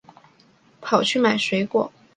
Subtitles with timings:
[0.81, 1.93] 跑去买水果